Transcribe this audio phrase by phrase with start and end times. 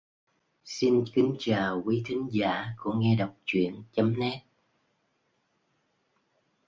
[0.65, 4.39] Xin kính chào qúy thính giả của nghe đọc truyện chấm net